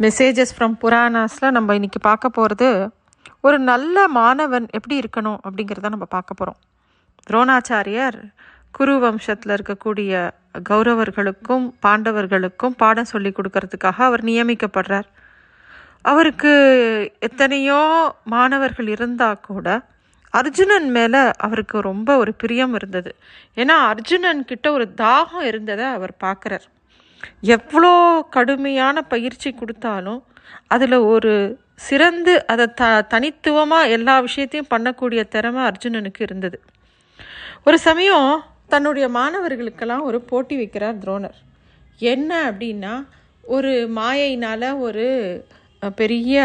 [0.00, 2.68] Messages from புராணாஸில் நம்ம இன்றைக்கி பார்க்க போகிறது
[3.40, 6.58] ஒரு நல்ல மாணவன் எப்படி இருக்கணும் அப்படிங்கிறத நம்ம பார்க்க போகிறோம்
[7.30, 8.18] துரோணாச்சாரியர்
[8.70, 10.12] குரு வம்சத்தில் இருக்கக்கூடிய
[10.70, 15.08] கௌரவர்களுக்கும் பாண்டவர்களுக்கும் பாடம் சொல்லி கொடுக்கறதுக்காக அவர் நியமிக்கப்படுறார்.
[16.02, 16.52] அவருக்கு
[17.18, 17.82] எத்தனையோ
[18.24, 19.68] மாணவர்கள் இருந்தால் கூட
[20.32, 23.10] அர்ஜுனன் மேலே அவருக்கு ரொம்ப ஒரு பிரியம் இருந்தது.
[23.56, 26.66] ஏன்னா அர்ஜுனன் கிட்ட ஒரு தாகம் இருந்ததை அவர் பார்க்குறார்.
[27.54, 27.92] எவ்வளோ
[28.36, 30.20] கடுமையான பயிற்சி கொடுத்தாலும்
[30.66, 31.32] அதில் ஒரு
[31.86, 36.58] சிறந்து அதை த தனித்துவமாக எல்லா விஷயத்தையும் பண்ணக்கூடிய திறமை அர்ஜுனனுக்கு இருந்தது.
[37.64, 38.30] ஒரு சமயம்
[38.66, 41.38] தன்னுடைய மாணவர்களுக்கெல்லாம் ஒரு போட்டி வைக்கிறார் துரோணர்.
[42.12, 42.94] என்ன அப்படின்னா
[43.44, 45.06] ஒரு மாயையினால் ஒரு
[46.00, 46.36] பெரிய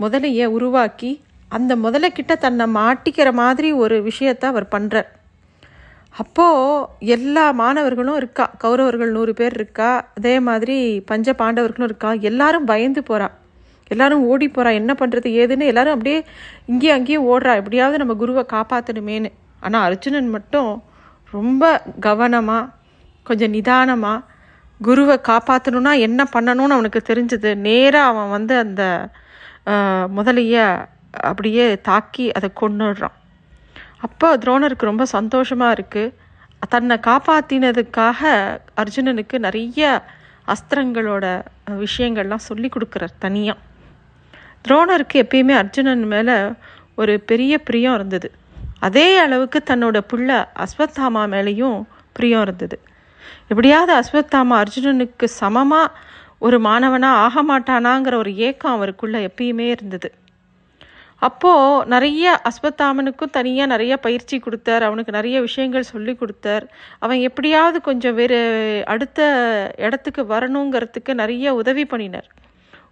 [0.00, 1.12] முதலையை உருவாக்கி
[1.50, 5.08] அந்த முதலைக்கிட்ட தன்னை மாட்டிக்கிற மாதிரி ஒரு விஷயத்தை அவர் பண்ணுறார்
[6.16, 6.84] அப்போது
[7.14, 8.44] எல்லா மாணவர்களும் இருக்கா?
[8.58, 9.88] கௌரவர்கள் நூறு பேர் இருக்கா?
[10.16, 12.10] அதே மாதிரி பஞ்ச பாண்டவர்களும் இருக்கா?
[12.30, 13.28] எல்லாரும் பயந்து போகிறா
[13.90, 16.18] எல்லாரும் ஓடி போகிறா என்ன பண்ணுறது ஏதுன்னு எல்லாரும் அப்படியே
[16.66, 17.52] இங்கேயும் அங்கேயும் ஓடுறா.
[17.56, 19.30] எப்படியாவது நம்ம குருவை காப்பாற்றணுமேன்னு
[19.62, 20.70] ஆனால் அர்ஜுனன் மட்டும்
[21.32, 21.64] ரொம்ப
[22.00, 22.64] கவனமாக
[23.26, 24.24] கொஞ்சம் நிதானமாக
[24.80, 27.50] குருவை காப்பாற்றணுன்னா என்ன பண்ணணும்னு அவனுக்கு தெரிஞ்சது.
[27.66, 28.82] நேராக அவன் வந்து அந்த
[29.66, 30.56] ஆஹ், முதலைய
[31.22, 33.16] அப்படியே தாக்கி அதை கொன்னுடுறான்.
[34.00, 36.14] அப்போ துரோணருக்கு ரொம்ப சந்தோஷமாக இருக்குது
[36.68, 38.20] தன்னை காப்பாற்றினதுக்காக
[38.76, 40.04] அர்ஜுனனுக்கு நிறைய
[40.46, 43.58] அஸ்திரங்களோட விஷயங்கள்லாம் சொல்லி கொடுக்குறார் தனியாக
[44.68, 46.36] துரோணருக்கு எப்பயுமே அர்ஜுனன் மேலே
[46.94, 48.32] ஒரு பெரிய பிரியம் இருந்தது.
[48.78, 52.78] அதே அளவுக்கு தன்னோட பிள்ளை அஸ்வத்தாமா மேலேயும் பிரியம் இருந்தது.
[53.48, 55.92] எப்படியாவது அஸ்வத்தாமா அர்ஜுனனுக்கு சமமாக
[56.38, 60.12] ஒரு மாணவனாக ஆக மாட்டானாங்கிற ஒரு ஏக்கம் அவருக்குள்ளே எப்பயுமே இருந்தது.
[61.18, 64.82] அப்போது நிறைய அஸ்வத்தாமனுக்கும் தனியாக நிறைய பயிற்சி கொடுத்தார்.
[64.82, 66.64] அவனுக்கு நிறைய விஷயங்கள் சொல்லி கொடுத்தார்.
[66.98, 68.40] அவன் எப்படியாவது கொஞ்சம் வேறு
[68.86, 69.20] அடுத்த
[69.76, 72.28] இடத்துக்கு வரணுங்கிறதுக்கு நிறைய உதவி பண்ணினார்.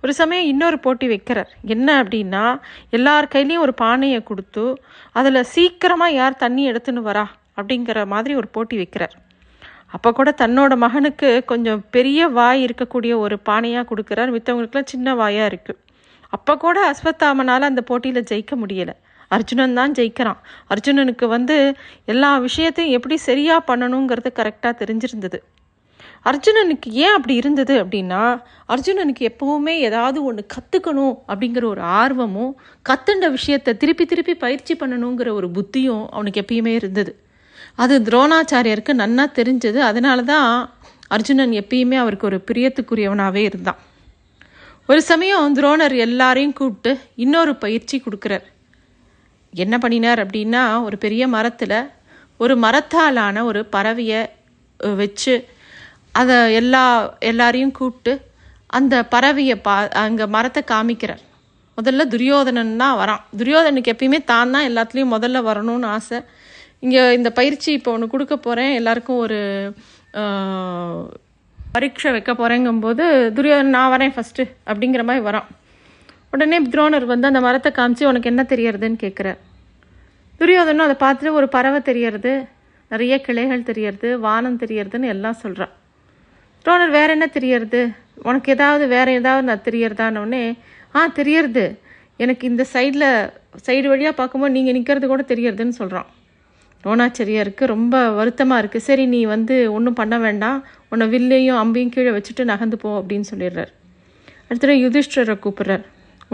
[0.03, 1.51] ஒரு சமயம் இன்னொரு போட்டி வைக்கிறார்.
[1.65, 2.45] என்ன அப்படின்னா
[2.91, 4.65] எல்லார் கையிலையும் ஒரு பானையை கொடுத்து
[5.13, 7.27] அதில் சீக்கிரமாக யார் தண்ணி எடுத்துன்னு வரா?
[7.57, 9.15] அப்படிங்கிற மாதிரி ஒரு போட்டி வைக்கிறார்.
[9.87, 14.33] அப்போ கூட தன்னோட மகனுக்கு கொஞ்சம் பெரிய வாய் இருக்கக்கூடிய ஒரு பானையாக கொடுக்குறார்.
[14.37, 15.81] மித்தவங்களுக்குலாம் சின்ன வாயாக இருக்குது
[16.37, 18.95] அப்போ கூட அஸ்வத்தாமனால் அந்த போட்டியில் ஜெயிக்க முடியலை.
[19.35, 20.41] அர்ஜுனன் தான் ஜெயிக்கிறான்.
[20.73, 21.57] அர்ஜுனனுக்கு வந்து
[22.13, 25.39] எல்லா விஷயத்தையும் எப்படி சரியாக பண்ணணுங்கிறது கரெக்டாக தெரிஞ்சிருந்தது.
[26.31, 28.21] அர்ஜுனனுக்கு ஏன் அப்படி இருந்தது அப்படின்னா
[28.75, 32.53] அர்ஜுனனுக்கு எப்போவுமே ஏதாவது ஒன்று கற்றுக்கணும் அப்படிங்கிற ஒரு ஆர்வமும்
[32.89, 37.13] கத்துண்ட விஷயத்தை திருப்பி திருப்பி பயிற்சி பண்ணணுங்கிற ஒரு புத்தியும் அவனுக்கு எப்பயுமே இருந்தது.
[37.83, 39.81] அது துரோணாச்சாரியருக்கு நன்னா தெரிஞ்சது.
[39.91, 40.49] அதனால தான்
[41.17, 43.81] அர்ஜுனன் எப்பயுமே அவருக்கு ஒரு பிரியத்துக்குரியவனாகவே இருந்தான்.
[44.89, 46.91] ஒரு சமயம் துரோணர் எல்லாரையும் கூப்பிட்டு
[47.25, 48.47] இன்னொரு பயிற்சி கொடுக்குறார்.
[49.53, 51.79] என்ன பண்ணினார் அப்படின்னா ஒரு பெரிய மரத்தில்
[52.45, 54.21] ஒரு மரத்தாலான ஒரு பறவையை
[55.01, 55.35] வச்சு
[56.21, 56.85] அதை எல்லா
[57.31, 58.13] எல்லாரையும் கூப்பிட்டு
[58.79, 61.23] அந்த பறவையை பா அங்கே மரத்தை காமிக்கிறார்.
[61.79, 63.23] முதல்ல துரியோதனன் தான் வரான்.
[63.41, 66.19] துரியோதனுக்கு எப்பயுமே தான் தான் எல்லாத்துலேயும் முதல்ல வரணும்னு ஆசை.
[66.85, 69.41] இங்கே இந்த பயிற்சி இப்போ ஒன்று கொடுக்க போகிறேன் எல்லாருக்கும் ஒரு
[71.75, 73.05] பரீட்சை வைக்க போகிறேங்கும்போது
[73.37, 75.47] துரியோதனன் நான் வரேன் ஃபஸ்ட்டு அப்படிங்கிற மாதிரி வரான்.
[76.35, 79.41] உடனே துரோணர் வந்து அந்த மரத்தை காமிச்சு உனக்கு என்ன தெரியறதுன்னு கேட்குறார்
[80.41, 82.33] துரியோதனும் அதை பார்த்துட்டு ஒரு பறவை தெரியறது
[82.91, 85.73] நிறைய கிளைகள் தெரியறது வானம் தெரியறதுன்னு எல்லாம் சொல்கிறான்
[86.65, 87.81] துரோணர் வேற என்ன தெரியறது?
[88.29, 90.45] உனக்கு ஏதாவது வேற ஏதாவது நான் தெரியறதானோடனே
[90.99, 91.65] ஆ தெரியறது.
[92.25, 93.09] எனக்கு இந்த சைடில்
[93.67, 96.09] சைடு வழியாக பார்க்கும்போது நீங்கள் நிற்கிறது கூட தெரியறதுன்னு சொல்கிறான்
[96.85, 100.59] துரோணாச்சாரியாருக்கு ரொம்ப வருத்தமாக இருக்குது சரி நீ வந்து ஒன்றும் பண்ண வேண்டாம்.
[100.93, 103.71] உன்னை வில்லையும் அம்பையும் கீழே வச்சுட்டு நகர்ந்து போ அப்படின்னு சொல்லிடுறார்.
[104.49, 105.85] அடுத்தது யுதிஷ்டரை கூப்பிட்றார்.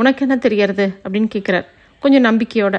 [0.01, 1.67] உனக்கு என்ன தெரியறது அப்படின்னு கேட்குறார்
[2.03, 2.77] கொஞ்சம் நம்பிக்கையோட.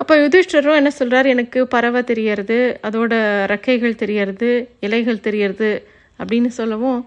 [0.00, 2.56] அப்போ யுதிஷ்டரும் என்ன சொல்கிறார் எனக்கு பறவை தெரியறது
[2.86, 3.12] அதோட
[3.52, 4.50] ரெக்கைகள் தெரியறது
[4.86, 5.70] இலைகள் தெரியறது
[6.18, 6.98] அப்படின்னு சொல்லவும்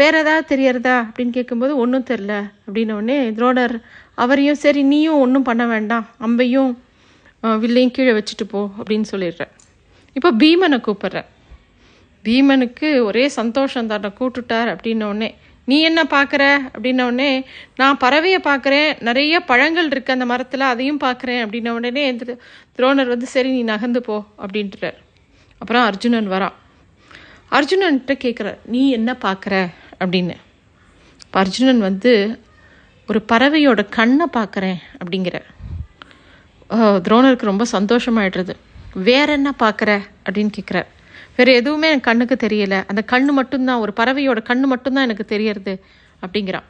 [0.00, 2.32] வேற ஏதாவது தெரியறதா அப்படின்னு கேட்கும்போது ஒன்றும் தெரில
[2.66, 3.74] அப்படின்னோடனே துரோடர்
[4.14, 6.06] அவரையும் சரி நீயும் ஒன்றும் பண்ண வேண்டாம்.
[6.26, 6.70] அம்பையும்
[7.42, 9.50] வில்லையும் கீழே வச்சுட்டு போ அப்படின்னு சொல்லிடுறேன்.
[10.12, 11.24] இப்போ பீமனை கூப்பிட்றேன்.
[12.24, 15.34] பீமனுக்கு ஒரே சந்தோஷம் தன்னை கூட்டுட்டார் அப்படின்ன உடனே
[15.64, 16.56] நீ என்ன பார்க்குற?
[16.74, 17.44] அப்படின்னோடனே
[17.76, 21.46] நான் பறவையை பார்க்குறேன் நிறைய பழங்கள் இருக்குது அந்த மரத்தில் அதையும் பார்க்குறேன்.
[21.46, 22.38] அப்படின்ன உடனே திரு-
[22.76, 24.94] துரோணர் வந்து சரி நீ நகர்ந்து போ அப்படின்றார்.
[25.58, 26.52] அப்புறம் அர்ஜுனன் வரான்
[27.50, 29.70] அர்ஜுனன்கிட்ட கேட்குறார் நீ என்ன பார்க்குற?
[30.00, 30.34] அப்படின்னு.
[31.30, 32.40] அர்ஜுனன் வந்து
[33.08, 35.44] ஒரு பறவையோட கண்ணை பார்க்குறேன் அப்படிங்கிறார்.
[36.70, 38.54] துரோணருக்கு ரொம்ப சந்தோஷமாயிடுறது.
[38.94, 40.00] வேற என்ன பார்க்குற?
[40.30, 40.86] அப்படின்னு கேட்குறார்.
[41.36, 42.82] வேற எதுவுமே எனக்கு கண்ணுக்கு தெரியல.
[42.86, 45.84] அந்த கண்ணு மட்டும்தான் ஒரு பறவையோட கண்ணு மட்டும்தான் எனக்கு தெரியறது
[46.22, 46.62] அப்படிங்கிறான்.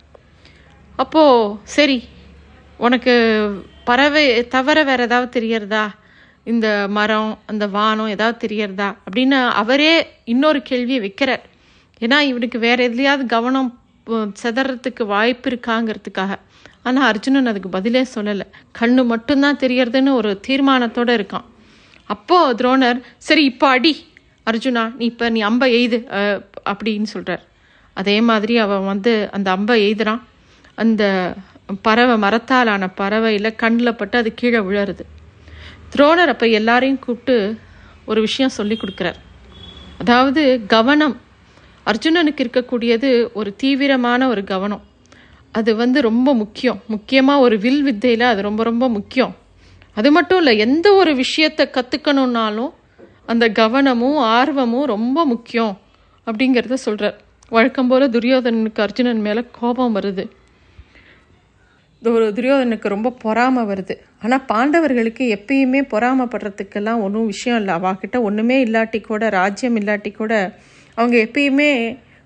[0.96, 2.08] அப்போ சரி
[2.76, 3.14] உனக்கு
[3.84, 5.88] பறவை தவிர வேறு ஏதாவது தெரியறதா?
[6.44, 8.96] இந்த மரம் அந்த வானம் ஏதாவது தெரியறதா?
[9.10, 11.40] அப்படின்னு அவரே இன்னொரு கேள்வியை வைக்கிறார்.
[12.00, 13.78] ஏன்னா இவனுக்கு வேறு எதுலையாவது கவனம்
[14.42, 16.36] செதறத்துக்கு வாய்ப்பு இருக்காங்கிறதுக்காக.
[16.82, 18.46] ஆனால் அர்ஜுனன் அதுக்கு பதிலே சொல்லலை.
[18.78, 21.46] கண்ணு மட்டும்தான் தெரியறதுன்னு ஒரு தீர்மானத்தோடு இருக்கான்.
[22.14, 23.92] அப்போது துரோணர் சரி இப்போ அடி.
[24.50, 25.98] அர்ஜுனா நீ இப்போ நீ அம்பை எய்து.
[26.70, 27.44] அப்படின்னு சொல்கிறார்
[28.00, 30.20] அதே மாதிரி அவன் வந்து அந்த அம்பை எய்துறான்.
[30.82, 31.04] அந்த
[31.86, 35.04] பறவை மரத்தாலான பறவையில் கண்ணில் பட்டு அது கீழே விழருது.
[35.92, 37.36] துரோணர் அப்போ எல்லாரையும் கூப்பிட்டு
[38.10, 39.18] ஒரு விஷயம் சொல்லி கொடுக்குறார்.
[40.02, 40.42] அதாவது
[40.74, 41.16] கவனம்.
[41.90, 43.10] அர்ஜுனனுக்கு இருக்கக்கூடியது
[43.40, 44.82] ஒரு தீவிரமான ஒரு கவனம்.
[45.52, 46.78] அது வந்து ரொம்ப முக்கியம்.
[46.86, 49.32] முக்கியமாக ஒரு வில் வித்தையில் அது ரொம்ப ரொம்ப முக்கியம்.
[49.98, 52.72] அது மட்டும் இல்லை எந்த ஒரு விஷயத்தை கற்றுக்கணுன்னாலும்
[53.32, 55.72] அந்த கவனமும் ஆர்வமும் ரொம்ப முக்கியம்
[56.26, 57.16] அப்படிங்கிறத சொல்கிறார்
[57.56, 60.24] வழக்கம் போல் துரியோதனனுக்கு அர்ஜுனன் மேலே கோபம் வருது.
[62.36, 63.94] துரியோதனுக்கு ரொம்ப பொறாமை வருது.
[64.22, 67.74] ஆனால் பாண்டவர்களுக்கு எப்பயுமே பொறாமப்படுறதுக்கெல்லாம் ஒன்றும் விஷயம் இல்லை.
[67.78, 70.32] அவாகிட்ட ஒன்றுமே இல்லாட்டி கூட ராஜ்யம் இல்லாட்டி கூட
[70.98, 71.70] அவங்க எப்பயுமே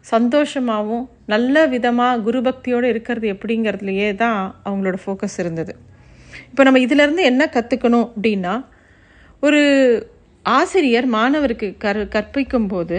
[0.04, 5.72] சந்தோஷமாகவும் நல்ல விதமாக குருபக்தியோடு இருக்கிறது எப்படிங்கிறதுலையே தான் அவங்களோட ஃபோக்கஸ் இருந்தது.
[6.50, 8.54] இப்போ நம்ம இதிலேருந்து என்ன கற்றுக்கணும் அப்படின்னா
[9.46, 9.62] ஒரு
[10.44, 12.98] ஆசிரியர் மாணவருக்கு கற் கற்பிக்கும் போது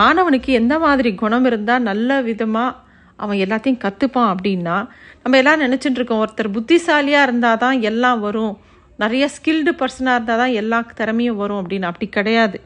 [0.00, 2.78] மாணவனுக்கு எந்த மாதிரி குணம் இருந்தால் நல்ல விதமாக
[3.24, 4.76] அவன் எல்லாத்தையும் கற்றுப்பான் அப்படின்னா
[5.22, 8.54] நம்ம எல்லாம் நினச்சிட்டு இருக்கோம் ஒருத்தர் புத்திசாலியாக இருந்தால் தான் எல்லாம் வரும்.
[9.02, 11.88] நிறைய ஸ்கில்டு பர்சனாக இருந்தால் தான் எல்லா திறமையும் வரும் அப்படின்னு.
[11.90, 12.58] அப்படி கிடையாது.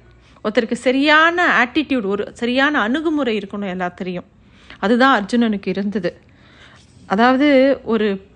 [0.44, 4.28] ஒருத்தருக்கு சரியான ஆட்டிடியூட் ஒரு சரியான அணுகுமுறை இருக்கணும் எல்லாத்திலையும்.
[4.78, 6.20] அதுதான் அர்ஜுனனுக்கு இருந்தது.
[7.06, 8.28] அதாவது ஒரு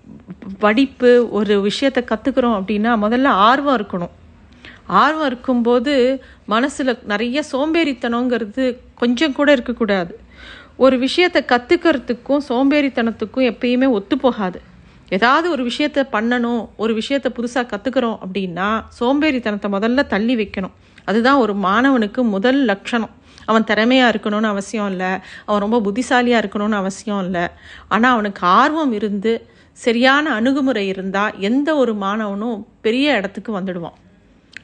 [0.59, 4.13] படிப்பு ஒரு விஷயத்தை கற்றுக்குறோம் அப்படின்னா முதல்ல ஆர்வம் இருக்கணும்.
[4.85, 10.19] ஆர்வம் இருக்கும்போது மனசில் நிறைய சோம்பேறித்தனங்கிறது கொஞ்சம் கூட இருக்கக்கூடாது.
[10.75, 14.61] ஒரு விஷயத்தை கற்றுக்கிறதுக்கும் சோம்பேறித்தனத்துக்கும் எப்பயுமே ஒத்து போகாது.
[15.09, 20.71] ஏதாவது ஒரு விஷயத்த பண்ணணும் ஒரு விஷயத்த புதுசாக கற்றுக்குறோம் அப்படின்னா சோம்பேறித்தனத்தை முதல்ல தள்ளி வைக்கணும்.
[21.05, 23.09] அதுதான் ஒரு மாணவனுக்கு முதல் லட்சணம்.
[23.45, 25.11] அவன் திறமையாக இருக்கணும்னு அவசியம் இல்லை.
[25.47, 27.45] அவன் ரொம்ப புத்திசாலியாக இருக்கணும்னு அவசியம் இல்லை.
[27.87, 29.33] ஆனால் அவனுக்கு ஆர்வம் இருந்து
[29.85, 33.97] சரியான அணுகுமுறை இருந்தால் எந்த ஒரு மாணவனும் பெரிய இடத்துக்கு வந்துடுவான்.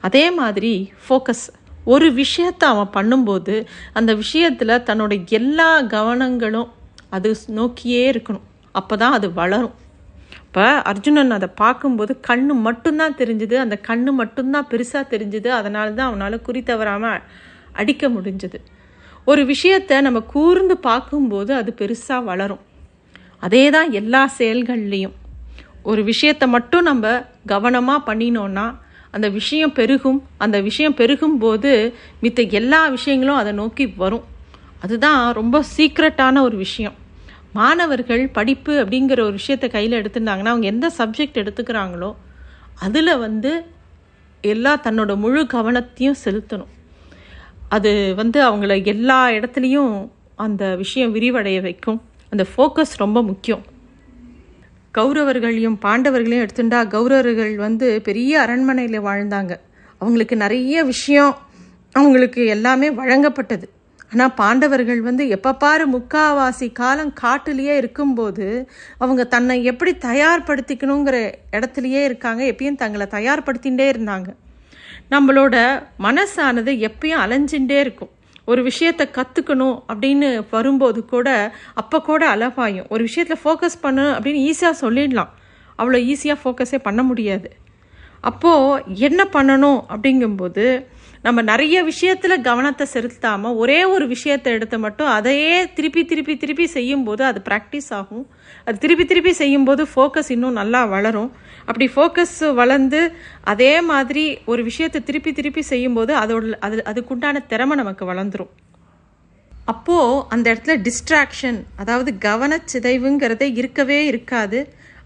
[0.08, 0.74] அதே மாதிரி
[1.06, 1.46] ஃபோக்கஸ்
[1.94, 3.56] ஒரு விஷயத்தை அவன் பண்ணும்போது
[4.00, 6.70] அந்த விஷயத்தில் தன்னோட எல்லா கவனங்களும்
[7.16, 7.30] அது
[7.60, 8.46] நோக்கியே இருக்கணும்.
[8.80, 9.76] அப்போ தான் அது வளரும்.
[10.46, 13.56] இப்போ அர்ஜுனன் அதை பார்க்கும்போது கண்ணு மட்டும்தான் தெரிஞ்சுது.
[13.66, 15.50] அந்த கண்ணு மட்டும்தான் பெருசாக தெரிஞ்சுது.
[15.60, 17.24] அதனால தான் அவனால் குறி தவறாமல்
[17.74, 18.60] அடிக்க முடிஞ்சது.
[19.26, 22.62] ஒரு விஷயத்தை நம்ம கூர்ந்து பார்க்கும்போது அது பெருசாக வளரும்.
[23.40, 25.16] அதே தான் எல்லா செயல்கள்லேயும்.
[25.84, 27.06] ஒரு விஷயத்தை மட்டும் நம்ம
[27.46, 28.66] கவனமாக பண்ணினோன்னா
[29.12, 30.20] அந்த விஷயம் பெருகும்.
[30.38, 31.72] அந்த விஷயம் பெருகும் போது
[32.22, 34.26] மித்த எல்லா விஷயங்களும் அதை நோக்கி வரும்.
[34.80, 36.96] அதுதான் ரொம்ப சீக்ரெட்டான ஒரு விஷயம்.
[37.54, 42.12] மாணவர்கள் படிப்பு அப்படிங்கிற ஒரு விஷயத்தை கையில் எடுத்துட்டாங்கன்னா அவங்க எந்த சப்ஜெக்ட் எடுத்துக்கிறாங்களோ
[42.76, 43.52] அதில் வந்து
[44.42, 46.71] எல்லா தன்னோட முழு கவனத்தையும் செலுத்தணும்.
[47.76, 49.94] அது வந்து அவங்கள எல்லா இடத்துலையும்
[50.46, 52.00] அந்த விஷயம் விரிவடைய வைக்கும்.
[52.32, 53.64] அந்த ஃபோக்கஸ் ரொம்ப முக்கியம்.
[54.98, 59.54] கௌரவர்களையும் பாண்டவர்களையும் எடுத்துட்டா கௌரவர்கள் வந்து பெரிய அரண்மனையில் வாழ்ந்தாங்க.
[59.98, 61.34] அவங்களுக்கு நிறைய விஷயம்
[61.96, 63.68] அவங்களுக்கு எல்லாமே வழங்கப்பட்டது.
[64.14, 68.48] ஆனால் பாண்டவர்கள் வந்து எப்போ பாரு முக்காவாசி காலம் காட்டுலேயே இருக்கும்போது
[68.98, 71.18] அவங்க தன்னை எப்படி தயார்படுத்திக்கணுங்கிற
[71.58, 72.44] இடத்துலையே இருக்காங்க.
[72.52, 74.30] எப்பயும் தங்களை தயார்படுத்திகிட்டே இருந்தாங்க.
[75.12, 75.56] நம்மளோட
[76.00, 78.12] மனசானது எப்பயும் அலைஞ்சுட்டே இருக்கும்.
[78.46, 81.30] ஒரு விஷயத்தை கற்றுக்கணும் அப்படின்னு வரும்போது கூட
[81.74, 85.32] அப்போ கூட அலபாயும் ஒரு விஷயத்தில் ஃபோக்கஸ் பண்ணு அப்படின்னு ஈஸியாக சொல்லிடலாம்.
[85.80, 87.50] அவ்வளோ ஈஸியாக ஃபோக்கஸே பண்ண முடியாது.
[88.22, 90.66] அப்போது என்ன பண்ணணும் அப்படிங்கும்போது
[91.24, 97.24] நம்ம நிறைய விஷயத்தில் கவனத்தை செலுத்தாமல் ஒரே ஒரு விஷயத்தை எடுத்து மட்டும் அதையே திருப்பி திருப்பி திருப்பி செய்யும்போது
[97.24, 98.24] அது ப்ராக்டிஸ் ஆகும்.
[98.66, 101.30] அது திருப்பி திருப்பி செய்யும்போது ஃபோக்கஸ் இன்னும் நல்லா வளரும்.
[101.66, 103.02] அப்படி ஃபோக்கஸ் வளர்ந்து
[103.54, 108.52] அதே மாதிரி ஒரு விஷயத்தை திருப்பி திருப்பி செய்யும்போது அதோட அது அதுக்குண்டான திறமை நமக்கு வளர்ந்துடும்
[109.74, 114.60] அப்போது அந்த இடத்துல டிஸ்ட்ராக்ஷன் அதாவது கவனச்சிதைவுங்கிறதே இருக்கவே இருக்காது.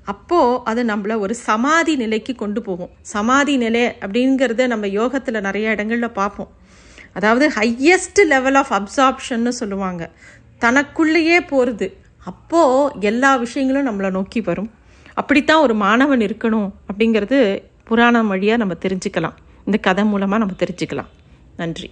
[0.05, 2.89] அப்போது அது நம்மளை ஒரு சமாதி நிலைக்கு கொண்டு போகும்.
[3.01, 6.51] சமாதி நிலை அப்படிங்கிறத நம்ம யோகத்தில் நிறைய இடங்களில் பார்ப்போம்.
[7.13, 10.11] அதாவது ஹையஸ்ட் லெவல் ஆஃப் அப்சார்ப்ஷன்னு சொல்லுவாங்க.
[10.59, 14.71] தனக்குள்ளேயே போகிறது அப்போது எல்லா விஷயங்களும் நம்மளை நோக்கி வரும்.
[15.13, 19.33] அப்படித்தான் ஒரு மாணவன் இருக்கணும் அப்படிங்கிறது புராணம் வழியாக நம்ம தெரிஞ்சுக்கலாம்.
[19.65, 21.11] இந்த கதை மூலமாக நம்ம தெரிஞ்சுக்கலாம்.
[21.57, 21.91] நன்றி.